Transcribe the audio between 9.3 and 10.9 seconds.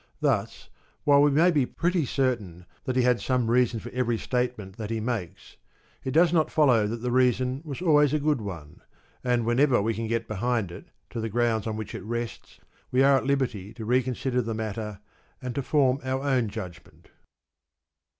whenever we can get behind it